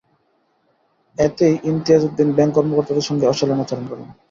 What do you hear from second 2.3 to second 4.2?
Bank কর্মকর্তাদের সঙ্গে অশালীন আচরণ করেন।